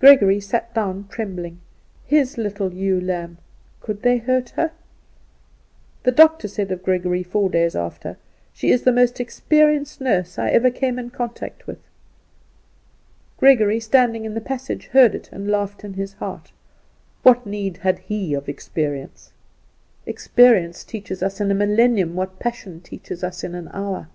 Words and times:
Gregory 0.00 0.40
sat 0.40 0.72
down 0.72 1.06
trembling. 1.10 1.60
His 2.06 2.38
little 2.38 2.72
ewe 2.72 2.98
lamb, 3.02 3.36
could 3.82 4.00
they 4.00 4.16
hurt 4.16 4.48
her? 4.56 4.70
The 6.04 6.10
doctor 6.10 6.48
said 6.48 6.72
of 6.72 6.82
Gregory 6.82 7.22
four 7.22 7.50
days 7.50 7.76
after, 7.76 8.16
"She 8.54 8.70
is 8.70 8.84
the 8.84 8.92
most 8.92 9.20
experienced 9.20 10.00
nurse 10.00 10.38
I 10.38 10.48
ever 10.48 10.70
came 10.70 10.98
in 10.98 11.10
contact 11.10 11.66
with." 11.66 11.80
Gregory, 13.36 13.78
standing 13.78 14.24
in 14.24 14.32
the 14.32 14.40
passage, 14.40 14.86
heard 14.86 15.14
it 15.14 15.28
and 15.32 15.48
laughed 15.50 15.84
in 15.84 15.92
his 15.92 16.14
heart. 16.14 16.50
What 17.22 17.44
need 17.44 17.76
had 17.76 17.98
he 17.98 18.32
of 18.32 18.48
experience? 18.48 19.32
Experience 20.06 20.82
teaches 20.82 21.22
us 21.22 21.42
in 21.42 21.50
a 21.50 21.54
millennium 21.54 22.14
what 22.14 22.38
passion 22.38 22.80
teaches 22.80 23.22
us 23.22 23.44
in 23.44 23.54
an 23.54 23.68
hour. 23.74 24.08